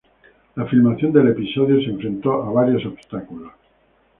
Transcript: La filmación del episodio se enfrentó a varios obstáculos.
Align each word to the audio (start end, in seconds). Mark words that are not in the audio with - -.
La 0.55 0.65
filmación 0.65 1.13
del 1.13 1.27
episodio 1.27 1.79
se 1.79 1.91
enfrentó 1.91 2.41
a 2.41 2.51
varios 2.51 2.83
obstáculos. 2.87 3.51